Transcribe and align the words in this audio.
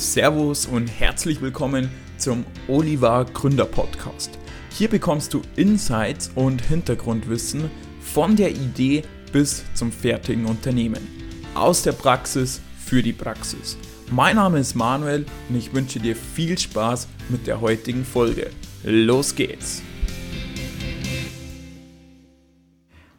Servus 0.00 0.64
und 0.64 0.86
herzlich 0.86 1.42
willkommen 1.42 1.90
zum 2.16 2.46
Oliver 2.68 3.26
Gründer 3.26 3.66
Podcast. 3.66 4.38
Hier 4.70 4.88
bekommst 4.88 5.34
du 5.34 5.42
Insights 5.56 6.30
und 6.34 6.62
Hintergrundwissen 6.62 7.70
von 8.00 8.34
der 8.34 8.50
Idee 8.50 9.02
bis 9.30 9.62
zum 9.74 9.92
fertigen 9.92 10.46
Unternehmen. 10.46 11.06
Aus 11.54 11.82
der 11.82 11.92
Praxis 11.92 12.62
für 12.78 13.02
die 13.02 13.12
Praxis. 13.12 13.76
Mein 14.10 14.36
Name 14.36 14.60
ist 14.60 14.74
Manuel 14.74 15.26
und 15.50 15.56
ich 15.56 15.74
wünsche 15.74 16.00
dir 16.00 16.16
viel 16.16 16.56
Spaß 16.56 17.06
mit 17.28 17.46
der 17.46 17.60
heutigen 17.60 18.06
Folge. 18.06 18.52
Los 18.82 19.34
geht's! 19.34 19.82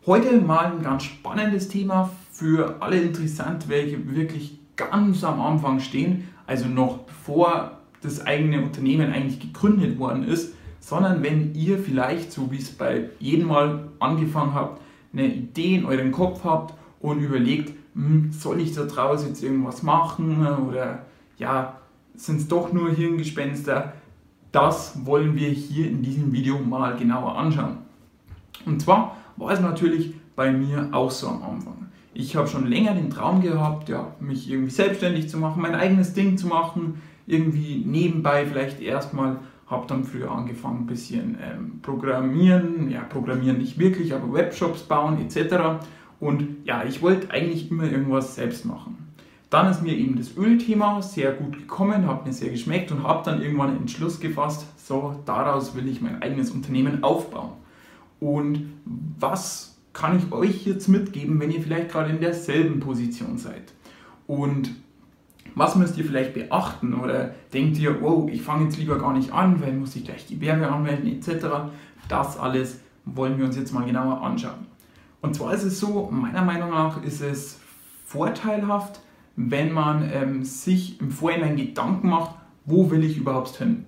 Heute 0.07 0.41
mal 0.41 0.73
ein 0.73 0.81
ganz 0.81 1.03
spannendes 1.03 1.67
Thema 1.67 2.09
für 2.31 2.81
alle 2.81 2.99
interessant, 2.99 3.69
welche 3.69 4.15
wirklich 4.15 4.57
ganz 4.75 5.23
am 5.23 5.39
Anfang 5.39 5.79
stehen, 5.79 6.27
also 6.51 6.67
noch 6.67 6.97
bevor 6.97 7.77
das 8.01 8.25
eigene 8.25 8.61
Unternehmen 8.61 9.13
eigentlich 9.13 9.39
gegründet 9.39 9.97
worden 9.97 10.25
ist, 10.25 10.53
sondern 10.81 11.23
wenn 11.23 11.55
ihr 11.55 11.79
vielleicht, 11.79 12.33
so 12.33 12.51
wie 12.51 12.57
es 12.57 12.71
bei 12.71 13.09
jedem 13.19 13.47
Mal 13.47 13.87
angefangen 13.99 14.53
habt, 14.53 14.81
eine 15.13 15.33
Idee 15.33 15.75
in 15.75 15.85
eurem 15.85 16.11
Kopf 16.11 16.43
habt 16.43 16.73
und 16.99 17.21
überlegt, 17.21 17.73
hm, 17.93 18.33
soll 18.33 18.59
ich 18.59 18.73
da 18.73 18.83
draußen 18.83 19.29
jetzt 19.29 19.41
irgendwas 19.41 19.81
machen 19.81 20.45
oder 20.67 21.05
ja, 21.37 21.77
sind 22.15 22.41
es 22.41 22.49
doch 22.49 22.73
nur 22.73 22.91
Hirngespenster? 22.91 23.93
Das 24.51 25.05
wollen 25.05 25.35
wir 25.37 25.47
hier 25.47 25.87
in 25.87 26.01
diesem 26.01 26.33
Video 26.33 26.59
mal 26.59 26.97
genauer 26.97 27.37
anschauen. 27.37 27.77
Und 28.65 28.81
zwar 28.81 29.15
war 29.37 29.53
es 29.53 29.61
natürlich 29.61 30.13
bei 30.35 30.51
mir 30.51 30.89
auch 30.91 31.11
so 31.11 31.29
am 31.29 31.43
Anfang 31.43 31.80
ich 32.13 32.35
habe 32.35 32.47
schon 32.47 32.67
länger 32.67 32.93
den 32.93 33.09
Traum 33.09 33.41
gehabt, 33.41 33.89
ja, 33.89 34.15
mich 34.19 34.49
irgendwie 34.49 34.71
selbstständig 34.71 35.29
zu 35.29 35.37
machen, 35.37 35.61
mein 35.61 35.75
eigenes 35.75 36.13
Ding 36.13 36.37
zu 36.37 36.47
machen, 36.47 37.01
irgendwie 37.25 37.83
nebenbei 37.85 38.45
vielleicht 38.45 38.81
erstmal, 38.81 39.37
habe 39.67 39.87
dann 39.87 40.03
früher 40.03 40.29
angefangen 40.31 40.81
ein 40.81 40.87
bisschen 40.87 41.37
ähm, 41.41 41.79
programmieren, 41.81 42.91
ja, 42.91 43.01
programmieren 43.01 43.57
nicht 43.57 43.79
wirklich, 43.79 44.13
aber 44.13 44.33
Webshops 44.33 44.81
bauen 44.81 45.17
etc. 45.21 45.83
Und 46.19 46.57
ja, 46.65 46.83
ich 46.83 47.01
wollte 47.01 47.31
eigentlich 47.31 47.71
immer 47.71 47.85
irgendwas 47.85 48.35
selbst 48.35 48.65
machen. 48.65 48.97
Dann 49.49 49.69
ist 49.69 49.81
mir 49.81 49.93
eben 49.93 50.17
das 50.17 50.37
Ölthema 50.37 51.01
sehr 51.01 51.31
gut 51.33 51.57
gekommen, 51.57 52.07
hat 52.07 52.25
mir 52.25 52.33
sehr 52.33 52.49
geschmeckt 52.49 52.91
und 52.91 53.03
habe 53.03 53.23
dann 53.23 53.41
irgendwann 53.41 53.71
den 53.71 53.81
Entschluss 53.81 54.19
gefasst, 54.19 54.65
so 54.77 55.15
daraus 55.25 55.75
will 55.75 55.87
ich 55.87 56.01
mein 56.01 56.21
eigenes 56.21 56.51
Unternehmen 56.51 57.03
aufbauen. 57.03 57.53
Und 58.19 58.73
was 59.19 59.77
kann 59.93 60.17
ich 60.17 60.31
euch 60.31 60.65
jetzt 60.65 60.87
mitgeben, 60.87 61.39
wenn 61.39 61.51
ihr 61.51 61.61
vielleicht 61.61 61.91
gerade 61.91 62.11
in 62.11 62.21
derselben 62.21 62.79
Position 62.79 63.37
seid. 63.37 63.73
Und 64.27 64.71
was 65.55 65.75
müsst 65.75 65.97
ihr 65.97 66.05
vielleicht 66.05 66.33
beachten 66.33 66.93
oder 66.93 67.35
denkt 67.53 67.77
ihr, 67.77 68.01
wow, 68.01 68.29
ich 68.31 68.41
fange 68.41 68.65
jetzt 68.65 68.77
lieber 68.77 68.97
gar 68.97 69.13
nicht 69.13 69.33
an, 69.33 69.61
weil 69.61 69.73
muss 69.73 69.95
ich 69.95 70.05
gleich 70.05 70.27
Gewerbe 70.27 70.67
anmelden 70.69 71.07
etc. 71.07 71.47
Das 72.07 72.37
alles 72.37 72.79
wollen 73.03 73.37
wir 73.37 73.45
uns 73.45 73.57
jetzt 73.57 73.73
mal 73.73 73.85
genauer 73.85 74.21
anschauen. 74.21 74.67
Und 75.21 75.35
zwar 75.35 75.53
ist 75.53 75.63
es 75.63 75.79
so, 75.79 76.09
meiner 76.09 76.41
Meinung 76.41 76.69
nach 76.69 77.03
ist 77.03 77.21
es 77.21 77.59
vorteilhaft, 78.05 79.01
wenn 79.35 79.71
man 79.71 80.09
ähm, 80.11 80.43
sich 80.43 80.99
im 81.01 81.11
Vorhinein 81.11 81.57
Gedanken 81.57 82.09
macht, 82.09 82.35
wo 82.65 82.89
will 82.89 83.03
ich 83.03 83.17
überhaupt 83.17 83.57
hin 83.57 83.85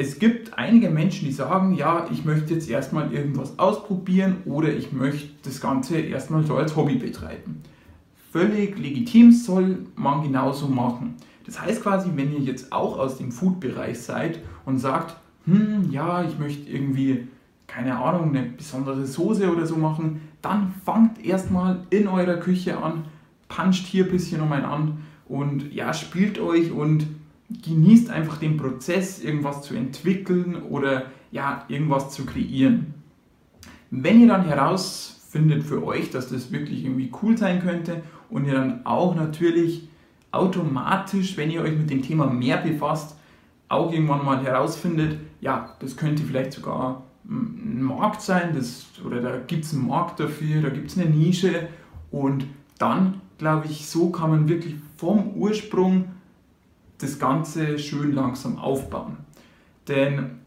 es 0.00 0.20
gibt 0.20 0.56
einige 0.56 0.90
Menschen, 0.90 1.26
die 1.26 1.32
sagen, 1.32 1.74
ja, 1.74 2.06
ich 2.12 2.24
möchte 2.24 2.54
jetzt 2.54 2.70
erstmal 2.70 3.12
irgendwas 3.12 3.58
ausprobieren 3.58 4.36
oder 4.44 4.72
ich 4.72 4.92
möchte 4.92 5.30
das 5.42 5.60
Ganze 5.60 5.98
erstmal 5.98 6.44
so 6.44 6.56
als 6.56 6.76
Hobby 6.76 6.94
betreiben. 6.94 7.62
Völlig 8.30 8.78
legitim 8.78 9.32
soll 9.32 9.86
man 9.96 10.22
genauso 10.22 10.68
machen. 10.68 11.16
Das 11.44 11.60
heißt 11.60 11.82
quasi, 11.82 12.10
wenn 12.14 12.32
ihr 12.32 12.40
jetzt 12.40 12.72
auch 12.72 12.96
aus 12.96 13.18
dem 13.18 13.32
Food-Bereich 13.32 13.98
seid 13.98 14.38
und 14.64 14.78
sagt, 14.78 15.16
hm, 15.46 15.90
ja, 15.90 16.22
ich 16.22 16.38
möchte 16.38 16.70
irgendwie, 16.70 17.26
keine 17.66 17.98
Ahnung, 17.98 18.28
eine 18.28 18.50
besondere 18.50 19.04
Soße 19.04 19.50
oder 19.50 19.66
so 19.66 19.76
machen, 19.76 20.20
dann 20.42 20.74
fangt 20.84 21.24
erstmal 21.24 21.80
in 21.90 22.06
eurer 22.06 22.36
Küche 22.36 22.80
an, 22.80 23.04
puncht 23.48 23.84
hier 23.86 24.04
ein 24.04 24.10
bisschen 24.12 24.42
um 24.42 24.52
ein 24.52 24.64
an 24.64 24.98
und 25.26 25.72
ja, 25.72 25.92
spielt 25.92 26.38
euch 26.38 26.70
und 26.70 27.06
genießt 27.50 28.10
einfach 28.10 28.38
den 28.38 28.56
Prozess, 28.56 29.22
irgendwas 29.22 29.62
zu 29.62 29.74
entwickeln 29.74 30.62
oder 30.62 31.06
ja, 31.30 31.64
irgendwas 31.68 32.10
zu 32.10 32.26
kreieren. 32.26 32.94
Wenn 33.90 34.20
ihr 34.20 34.28
dann 34.28 34.44
herausfindet 34.44 35.62
für 35.62 35.84
euch, 35.84 36.10
dass 36.10 36.28
das 36.28 36.52
wirklich 36.52 36.84
irgendwie 36.84 37.10
cool 37.22 37.38
sein 37.38 37.60
könnte 37.60 38.02
und 38.28 38.44
ihr 38.44 38.54
dann 38.54 38.84
auch 38.84 39.14
natürlich 39.14 39.88
automatisch, 40.30 41.36
wenn 41.36 41.50
ihr 41.50 41.62
euch 41.62 41.76
mit 41.76 41.88
dem 41.88 42.02
Thema 42.02 42.26
mehr 42.26 42.58
befasst, 42.58 43.16
auch 43.68 43.92
irgendwann 43.92 44.24
mal 44.24 44.42
herausfindet, 44.42 45.18
ja, 45.40 45.76
das 45.80 45.96
könnte 45.96 46.22
vielleicht 46.22 46.52
sogar 46.52 47.04
ein 47.28 47.82
Markt 47.82 48.22
sein, 48.22 48.54
das, 48.54 48.86
oder 49.04 49.20
da 49.20 49.38
gibt 49.38 49.64
es 49.64 49.74
einen 49.74 49.86
Markt 49.86 50.20
dafür, 50.20 50.62
da 50.62 50.70
gibt 50.70 50.90
es 50.90 50.98
eine 50.98 51.08
Nische 51.08 51.68
und 52.10 52.46
dann, 52.78 53.20
glaube 53.36 53.66
ich, 53.66 53.86
so 53.88 54.10
kann 54.10 54.30
man 54.30 54.48
wirklich 54.48 54.76
vom 54.96 55.34
Ursprung 55.34 56.06
das 56.98 57.18
Ganze 57.18 57.78
schön 57.78 58.12
langsam 58.12 58.58
aufbauen. 58.58 59.16
Denn 59.86 60.38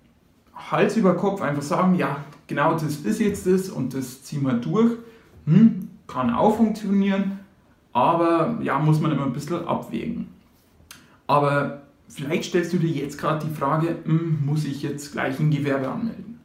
Hals 0.53 0.97
über 0.97 1.15
Kopf 1.15 1.41
einfach 1.41 1.61
sagen, 1.61 1.95
ja, 1.95 2.23
genau 2.47 2.73
das 2.73 2.97
ist 2.97 3.19
jetzt 3.19 3.47
das 3.47 3.69
und 3.69 3.93
das 3.93 4.23
ziehen 4.23 4.43
wir 4.43 4.53
durch, 4.53 4.97
hm, 5.45 5.89
kann 6.07 6.33
auch 6.33 6.57
funktionieren, 6.57 7.39
aber 7.93 8.59
ja, 8.61 8.77
muss 8.79 8.99
man 8.99 9.11
immer 9.11 9.25
ein 9.25 9.33
bisschen 9.33 9.65
abwägen. 9.65 10.27
Aber 11.27 11.83
vielleicht 12.07 12.45
stellst 12.45 12.73
du 12.73 12.77
dir 12.77 12.89
jetzt 12.89 13.17
gerade 13.17 13.45
die 13.45 13.53
Frage, 13.53 13.95
hm, 14.03 14.45
muss 14.45 14.65
ich 14.65 14.83
jetzt 14.83 15.13
gleich 15.13 15.39
ein 15.39 15.51
Gewerbe 15.51 15.89
anmelden? 15.89 16.39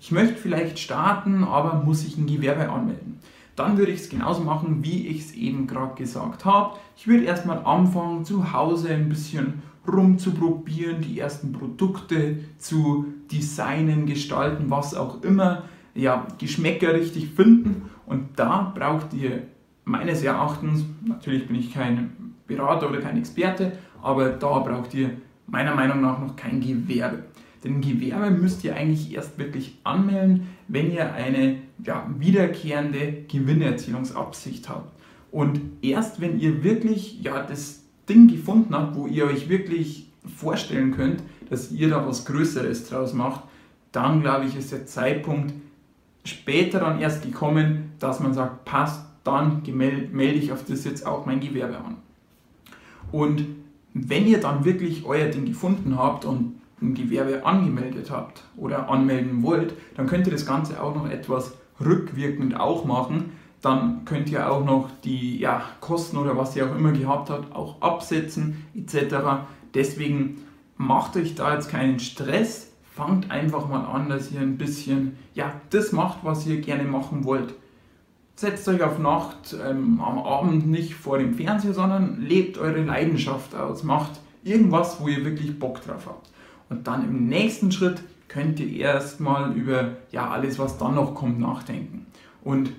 Ich 0.00 0.12
möchte 0.12 0.36
vielleicht 0.36 0.78
starten, 0.78 1.42
aber 1.42 1.82
muss 1.84 2.04
ich 2.04 2.16
ein 2.16 2.26
Gewerbe 2.26 2.70
anmelden? 2.70 3.18
Dann 3.58 3.76
würde 3.78 3.92
ich 3.92 4.00
es 4.00 4.08
genauso 4.08 4.42
machen, 4.42 4.82
wie 4.82 5.06
ich 5.08 5.20
es 5.20 5.34
eben 5.34 5.66
gerade 5.66 5.94
gesagt 5.94 6.44
habe. 6.44 6.76
Ich 6.96 7.06
würde 7.08 7.24
erstmal 7.24 7.58
anfangen, 7.64 8.24
zu 8.24 8.52
Hause 8.52 8.90
ein 8.90 9.08
bisschen 9.08 9.62
rumzuprobieren, 9.86 11.00
die 11.00 11.18
ersten 11.18 11.52
Produkte 11.52 12.38
zu 12.58 13.06
designen, 13.32 14.06
gestalten, 14.06 14.66
was 14.68 14.94
auch 14.94 15.22
immer. 15.22 15.64
Ja, 15.94 16.26
Geschmäcker 16.38 16.94
richtig 16.94 17.30
finden 17.30 17.90
und 18.06 18.28
da 18.36 18.72
braucht 18.74 19.12
ihr 19.14 19.42
meines 19.84 20.22
Erachtens, 20.22 20.84
natürlich 21.04 21.48
bin 21.48 21.56
ich 21.56 21.72
kein 21.72 22.34
Berater 22.46 22.88
oder 22.88 23.00
kein 23.00 23.16
Experte, 23.16 23.72
aber 24.02 24.28
da 24.30 24.60
braucht 24.60 24.94
ihr 24.94 25.10
meiner 25.46 25.74
Meinung 25.74 26.00
nach 26.00 26.20
noch 26.20 26.36
kein 26.36 26.60
Gewerbe. 26.60 27.24
Denn 27.64 27.80
Gewerbe 27.80 28.30
müsst 28.30 28.62
ihr 28.64 28.76
eigentlich 28.76 29.12
erst 29.14 29.38
wirklich 29.38 29.78
anmelden, 29.84 30.48
wenn 30.68 30.92
ihr 30.92 31.12
eine 31.12 31.56
ja, 31.84 32.08
wiederkehrende 32.18 33.24
Gewinnerzielungsabsicht 33.28 34.68
habt. 34.68 34.92
Und 35.30 35.60
erst 35.82 36.20
wenn 36.20 36.38
ihr 36.38 36.62
wirklich 36.62 37.20
ja, 37.22 37.42
das 37.42 37.82
Ding 38.08 38.28
gefunden 38.28 38.74
habt, 38.74 38.96
wo 38.96 39.06
ihr 39.06 39.26
euch 39.26 39.48
wirklich 39.48 40.10
vorstellen 40.36 40.92
könnt, 40.92 41.22
dass 41.50 41.72
ihr 41.72 41.88
da 41.88 42.06
was 42.06 42.24
Größeres 42.24 42.88
draus 42.88 43.12
macht, 43.12 43.42
dann 43.92 44.20
glaube 44.20 44.46
ich, 44.46 44.56
ist 44.56 44.72
der 44.72 44.86
Zeitpunkt 44.86 45.52
später 46.24 46.80
dann 46.80 47.00
erst 47.00 47.22
gekommen, 47.22 47.92
dass 47.98 48.20
man 48.20 48.34
sagt, 48.34 48.64
passt, 48.64 49.04
dann 49.24 49.62
melde 49.66 50.38
ich 50.38 50.52
auf 50.52 50.64
das 50.64 50.84
jetzt 50.84 51.06
auch 51.06 51.26
mein 51.26 51.40
Gewerbe 51.40 51.78
an. 51.78 51.96
Und 53.12 53.44
wenn 53.94 54.26
ihr 54.26 54.40
dann 54.40 54.64
wirklich 54.64 55.04
euer 55.04 55.28
Ding 55.28 55.46
gefunden 55.46 55.96
habt 55.96 56.24
und 56.24 56.60
Gewerbe 56.80 57.44
angemeldet 57.44 58.10
habt 58.10 58.44
oder 58.56 58.88
anmelden 58.88 59.42
wollt, 59.42 59.74
dann 59.96 60.06
könnt 60.06 60.26
ihr 60.26 60.32
das 60.32 60.46
Ganze 60.46 60.82
auch 60.82 60.94
noch 60.94 61.08
etwas 61.08 61.54
rückwirkend 61.80 62.58
auch 62.58 62.84
machen. 62.84 63.32
Dann 63.60 64.04
könnt 64.04 64.30
ihr 64.30 64.50
auch 64.50 64.64
noch 64.64 64.88
die 65.02 65.38
ja, 65.38 65.62
Kosten 65.80 66.16
oder 66.16 66.36
was 66.36 66.54
ihr 66.54 66.66
auch 66.66 66.76
immer 66.76 66.92
gehabt 66.92 67.30
habt, 67.30 67.54
auch 67.54 67.82
absetzen 67.82 68.64
etc. 68.74 69.16
Deswegen 69.74 70.38
macht 70.76 71.16
euch 71.16 71.34
da 71.34 71.54
jetzt 71.54 71.68
keinen 71.68 71.98
Stress, 71.98 72.72
fangt 72.94 73.30
einfach 73.30 73.68
mal 73.68 73.84
an, 73.84 74.08
dass 74.08 74.30
ihr 74.30 74.40
ein 74.40 74.58
bisschen 74.58 75.18
ja, 75.34 75.52
das 75.70 75.92
macht, 75.92 76.18
was 76.22 76.46
ihr 76.46 76.60
gerne 76.60 76.84
machen 76.84 77.24
wollt. 77.24 77.54
Setzt 78.36 78.68
euch 78.68 78.82
auf 78.82 79.00
Nacht 79.00 79.56
ähm, 79.60 80.00
am 80.00 80.18
Abend 80.20 80.68
nicht 80.68 80.94
vor 80.94 81.18
dem 81.18 81.34
Fernseher, 81.34 81.74
sondern 81.74 82.20
lebt 82.20 82.56
eure 82.56 82.84
Leidenschaft 82.84 83.56
aus. 83.56 83.82
Macht 83.82 84.20
irgendwas, 84.44 85.00
wo 85.00 85.08
ihr 85.08 85.24
wirklich 85.24 85.58
Bock 85.58 85.82
drauf 85.84 86.06
habt. 86.06 86.30
Und 86.68 86.86
dann 86.86 87.04
im 87.04 87.26
nächsten 87.26 87.72
Schritt 87.72 88.02
könnt 88.28 88.60
ihr 88.60 88.70
erstmal 88.70 89.52
über 89.56 89.96
ja, 90.12 90.28
alles, 90.28 90.58
was 90.58 90.78
dann 90.78 90.94
noch 90.94 91.14
kommt, 91.14 91.40
nachdenken. 91.40 92.06
Und 92.44 92.72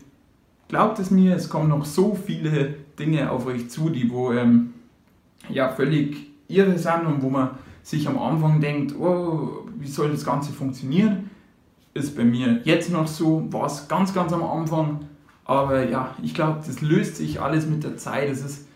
glaubt 0.68 1.00
es 1.00 1.12
mir, 1.12 1.36
es 1.36 1.50
kommen 1.50 1.70
noch 1.70 1.86
so 1.86 2.16
viele 2.16 2.76
Dinge 2.98 3.32
auf 3.32 3.46
euch 3.46 3.70
zu, 3.70 3.90
die 3.90 4.10
wo 4.12 4.32
ähm, 4.32 4.74
ja, 5.50 5.70
völlig 5.70 6.28
irre 6.48 6.78
sind 6.78 7.06
und 7.06 7.22
wo 7.22 7.30
man 7.30 7.52
sich 7.82 8.08
am 8.08 8.20
Anfang 8.20 8.62
denkt, 8.62 8.96
oh, 9.00 9.68
wie 9.80 9.88
soll 9.88 10.12
das 10.12 10.24
Ganze 10.24 10.52
funktionieren? 10.52 11.32
Ist 11.94 12.16
bei 12.16 12.24
mir 12.24 12.62
jetzt 12.64 12.92
noch 12.92 13.08
so, 13.08 13.52
war 13.52 13.66
es 13.66 13.88
ganz, 13.88 14.14
ganz 14.14 14.32
am 14.32 14.44
Anfang. 14.44 15.06
Aber 15.46 15.90
ja, 15.90 16.14
ich 16.22 16.36
glaube, 16.36 16.62
das 16.66 16.82
löst 16.82 17.16
sich 17.16 17.42
alles 17.42 17.66
mit 17.66 17.84
der 17.84 17.98
Zeit. 17.98 18.30
Es 18.30 18.44
ist 18.46 18.68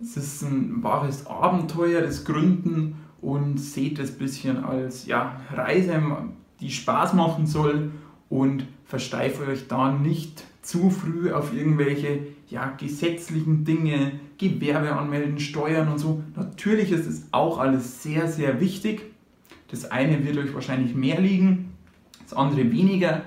Es 0.00 0.16
ist 0.16 0.42
ein 0.42 0.82
wahres 0.82 1.26
Abenteuer, 1.26 2.02
das 2.02 2.24
Gründen 2.24 2.96
und 3.20 3.58
seht 3.58 3.98
es 3.98 4.12
ein 4.12 4.18
bisschen 4.18 4.64
als 4.64 5.06
ja, 5.06 5.40
Reise, 5.52 6.00
die 6.60 6.70
Spaß 6.70 7.14
machen 7.14 7.46
soll 7.46 7.90
und 8.28 8.66
versteift 8.84 9.40
euch 9.40 9.68
da 9.68 9.92
nicht 9.92 10.44
zu 10.62 10.90
früh 10.90 11.32
auf 11.32 11.54
irgendwelche 11.54 12.20
ja, 12.48 12.74
gesetzlichen 12.78 13.64
Dinge, 13.64 14.12
Gewerbe 14.38 14.94
anmelden, 14.94 15.38
Steuern 15.38 15.88
und 15.88 15.98
so. 15.98 16.22
Natürlich 16.36 16.92
ist 16.92 17.06
es 17.06 17.28
auch 17.32 17.58
alles 17.58 18.02
sehr, 18.02 18.28
sehr 18.28 18.60
wichtig. 18.60 19.02
Das 19.70 19.90
eine 19.90 20.24
wird 20.24 20.38
euch 20.38 20.54
wahrscheinlich 20.54 20.94
mehr 20.94 21.20
liegen, 21.20 21.72
das 22.22 22.34
andere 22.34 22.70
weniger. 22.70 23.22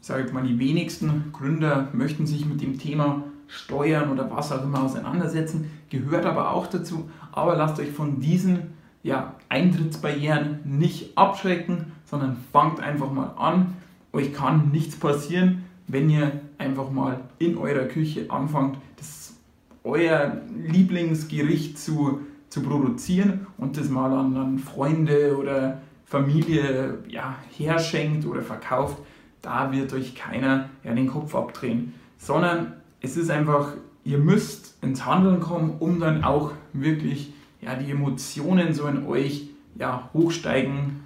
Sage 0.00 0.26
ich 0.26 0.32
mal, 0.32 0.46
die 0.46 0.58
wenigsten 0.58 1.32
Gründer 1.32 1.88
möchten 1.92 2.26
sich 2.26 2.44
mit 2.44 2.60
dem 2.60 2.78
Thema 2.78 3.24
Steuern 3.46 4.10
oder 4.10 4.30
was 4.30 4.52
auch 4.52 4.62
immer 4.62 4.82
auseinandersetzen, 4.82 5.70
gehört 5.90 6.26
aber 6.26 6.50
auch 6.50 6.66
dazu. 6.66 7.08
Aber 7.32 7.56
lasst 7.56 7.80
euch 7.80 7.90
von 7.90 8.20
diesen 8.20 8.74
ja, 9.04 9.34
Eintrittsbarrieren 9.50 10.60
nicht 10.64 11.16
abschrecken, 11.16 11.92
sondern 12.06 12.36
fangt 12.52 12.80
einfach 12.80 13.12
mal 13.12 13.34
an. 13.36 13.76
Euch 14.12 14.32
kann 14.32 14.70
nichts 14.72 14.96
passieren, 14.96 15.64
wenn 15.86 16.10
ihr 16.10 16.40
einfach 16.58 16.90
mal 16.90 17.20
in 17.38 17.56
eurer 17.58 17.84
Küche 17.84 18.30
anfangt, 18.30 18.78
das 18.96 19.34
euer 19.84 20.38
Lieblingsgericht 20.66 21.78
zu, 21.78 22.20
zu 22.48 22.62
produzieren 22.62 23.46
und 23.58 23.76
das 23.76 23.90
mal 23.90 24.10
an, 24.12 24.36
an 24.36 24.58
Freunde 24.58 25.36
oder 25.36 25.82
Familie 26.06 26.98
ja, 27.06 27.36
herschenkt 27.54 28.24
oder 28.24 28.40
verkauft, 28.40 28.96
da 29.42 29.70
wird 29.70 29.92
euch 29.92 30.14
keiner 30.14 30.70
ja, 30.82 30.94
den 30.94 31.08
Kopf 31.08 31.34
abdrehen, 31.34 31.92
sondern 32.16 32.72
es 33.02 33.18
ist 33.18 33.30
einfach, 33.30 33.74
ihr 34.04 34.16
müsst 34.16 34.82
ins 34.82 35.04
Handeln 35.04 35.40
kommen, 35.40 35.76
um 35.78 36.00
dann 36.00 36.24
auch 36.24 36.52
wirklich 36.72 37.33
ja, 37.64 37.74
die 37.74 37.90
Emotionen 37.90 38.74
so 38.74 38.86
in 38.86 39.06
euch 39.06 39.48
ja, 39.76 40.10
hochsteigen 40.12 41.00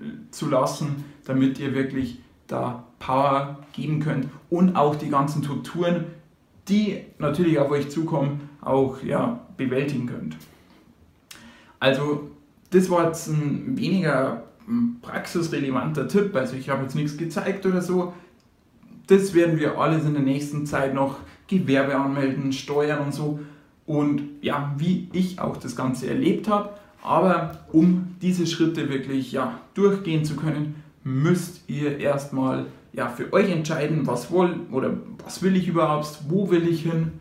äh, 0.00 0.30
zu 0.30 0.48
lassen, 0.48 1.04
damit 1.24 1.58
ihr 1.58 1.74
wirklich 1.74 2.20
da 2.46 2.84
Power 2.98 3.58
geben 3.72 4.00
könnt 4.00 4.28
und 4.50 4.76
auch 4.76 4.96
die 4.96 5.10
ganzen 5.10 5.42
Torturen, 5.42 6.06
die 6.68 6.98
natürlich 7.18 7.58
auf 7.58 7.70
euch 7.70 7.90
zukommen, 7.90 8.48
auch 8.60 9.02
ja, 9.02 9.40
bewältigen 9.56 10.06
könnt. 10.06 10.36
Also 11.80 12.30
das 12.70 12.90
war 12.90 13.06
jetzt 13.06 13.28
ein 13.28 13.78
weniger 13.78 14.44
hm, 14.66 14.96
praxisrelevanter 15.00 16.08
Tipp, 16.08 16.34
also 16.34 16.56
ich 16.56 16.68
habe 16.68 16.82
jetzt 16.82 16.94
nichts 16.94 17.16
gezeigt 17.16 17.64
oder 17.66 17.82
so. 17.82 18.14
Das 19.06 19.32
werden 19.32 19.58
wir 19.58 19.78
alles 19.78 20.04
in 20.04 20.12
der 20.12 20.22
nächsten 20.22 20.66
Zeit 20.66 20.92
noch 20.92 21.16
Gewerbe 21.46 21.96
anmelden, 21.96 22.52
Steuern 22.52 23.06
und 23.06 23.14
so. 23.14 23.40
Und 23.88 24.22
ja, 24.42 24.74
wie 24.76 25.08
ich 25.12 25.40
auch 25.40 25.56
das 25.56 25.74
Ganze 25.74 26.08
erlebt 26.08 26.46
habe. 26.46 26.68
Aber 27.02 27.58
um 27.72 28.14
diese 28.22 28.46
Schritte 28.46 28.88
wirklich 28.88 29.32
ja, 29.32 29.58
durchgehen 29.74 30.24
zu 30.24 30.36
können, 30.36 30.76
müsst 31.02 31.68
ihr 31.68 31.98
erstmal 31.98 32.66
ja, 32.92 33.08
für 33.08 33.32
euch 33.32 33.50
entscheiden, 33.50 34.06
was 34.06 34.30
wohl 34.30 34.60
oder 34.70 34.92
was 35.24 35.42
will 35.42 35.56
ich 35.56 35.68
überhaupt, 35.68 36.18
wo 36.28 36.50
will 36.50 36.68
ich 36.68 36.82
hin 36.82 37.12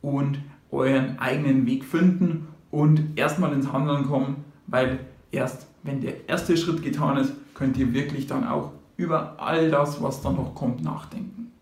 und 0.00 0.38
euren 0.70 1.18
eigenen 1.18 1.66
Weg 1.66 1.84
finden 1.84 2.48
und 2.70 3.16
erstmal 3.16 3.52
ins 3.52 3.72
Handeln 3.72 4.06
kommen, 4.06 4.44
weil 4.66 5.00
erst 5.30 5.66
wenn 5.82 6.00
der 6.00 6.28
erste 6.28 6.56
Schritt 6.56 6.82
getan 6.82 7.18
ist, 7.18 7.34
könnt 7.52 7.76
ihr 7.76 7.92
wirklich 7.92 8.26
dann 8.26 8.46
auch 8.46 8.72
über 8.96 9.36
all 9.38 9.70
das, 9.70 10.02
was 10.02 10.22
dann 10.22 10.36
noch 10.36 10.54
kommt, 10.54 10.82
nachdenken. 10.82 11.52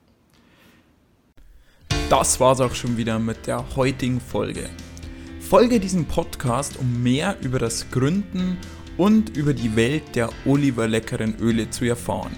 Das 2.12 2.38
war's 2.40 2.60
auch 2.60 2.74
schon 2.74 2.98
wieder 2.98 3.18
mit 3.18 3.46
der 3.46 3.64
heutigen 3.74 4.20
Folge. 4.20 4.68
Folge 5.40 5.80
diesem 5.80 6.04
Podcast, 6.04 6.76
um 6.76 7.02
mehr 7.02 7.38
über 7.40 7.58
das 7.58 7.90
Gründen 7.90 8.58
und 8.98 9.34
über 9.34 9.54
die 9.54 9.74
Welt 9.76 10.14
der 10.14 10.28
Oliver 10.44 10.86
leckeren 10.86 11.36
Öle 11.40 11.70
zu 11.70 11.86
erfahren. 11.86 12.36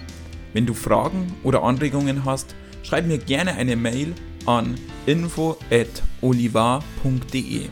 Wenn 0.53 0.65
du 0.65 0.75
Fragen 0.75 1.35
oder 1.43 1.65
Anregungen 1.65 2.25
hast, 2.25 2.55
schreib 2.85 3.09
mir 3.09 3.19
gerne 3.19 3.55
eine 3.55 3.75
Mail 3.75 4.15
an 4.47 4.79
info@olivar.de. 5.06 7.62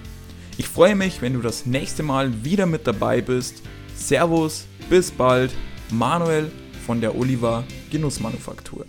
Ich 0.58 0.66
freue 0.66 0.96
mich, 0.96 1.22
wenn 1.22 1.34
du 1.34 1.40
das 1.40 1.66
nächste 1.66 2.02
Mal 2.02 2.43
wieder 2.43 2.66
mit 2.66 2.84
dabei 2.84 3.20
bist. 3.20 3.62
Servus, 3.94 4.66
bis 4.90 5.12
bald, 5.12 5.52
Manuel 5.93 6.50
von 6.84 7.00
der 7.00 7.16
Oliver 7.16 7.62
Genussmanufaktur. 7.93 8.87